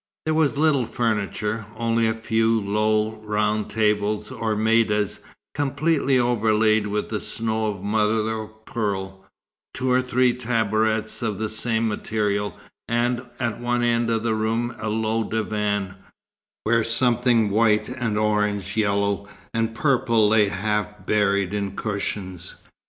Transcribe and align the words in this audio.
There 0.25 0.33
was 0.33 0.57
little 0.57 0.87
furniture; 0.87 1.67
only 1.77 2.07
a 2.07 2.15
few 2.15 2.59
low, 2.59 3.21
round 3.23 3.69
tables, 3.69 4.31
or 4.31 4.55
maidas, 4.55 5.19
completely 5.53 6.17
overlaid 6.17 6.87
with 6.87 7.09
the 7.09 7.21
snow 7.21 7.67
of 7.67 7.83
mother 7.83 8.27
o' 8.33 8.47
pearl; 8.47 9.23
two 9.75 9.91
or 9.91 10.01
three 10.01 10.33
tabourets 10.33 11.21
of 11.21 11.37
the 11.37 11.49
same 11.49 11.87
material, 11.87 12.57
and, 12.87 13.21
at 13.39 13.59
one 13.59 13.83
end 13.83 14.09
of 14.09 14.23
the 14.23 14.33
room 14.33 14.73
a 14.79 14.89
low 14.89 15.23
divan, 15.23 15.93
where 16.63 16.83
something 16.83 17.51
white 17.51 17.87
and 17.87 18.17
orange 18.17 18.75
yellow 18.75 19.27
and 19.53 19.75
purple 19.75 20.27
lay 20.27 20.47
half 20.47 21.05
buried 21.05 21.53
in 21.53 21.75
cushions. 21.75 22.55